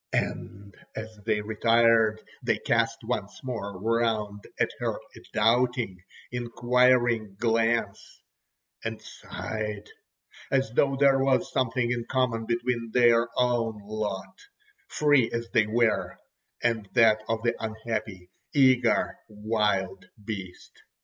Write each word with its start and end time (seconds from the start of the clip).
And 0.13 0.75
as 0.95 1.15
they 1.27 1.41
retired, 1.41 2.23
they 2.41 2.57
cast 2.57 3.03
once 3.03 3.43
more 3.43 3.79
round 3.79 4.47
at 4.59 4.71
her 4.79 4.95
a 4.95 5.19
doubting, 5.31 6.01
inquiring 6.31 7.35
glance 7.35 8.23
and 8.83 8.99
sighed—as 8.99 10.71
though 10.71 10.95
there 10.95 11.19
was 11.19 11.51
something 11.53 11.91
in 11.91 12.05
common 12.09 12.47
between 12.47 12.89
their 12.91 13.27
own 13.37 13.79
lot, 13.83 14.39
free 14.87 15.29
as 15.29 15.47
they 15.51 15.67
were, 15.67 16.17
and 16.63 16.89
that 16.93 17.21
of 17.29 17.43
the 17.43 17.53
unhappy, 17.63 18.31
eager 18.55 19.19
wild 19.29 20.05
beast. 20.25 20.81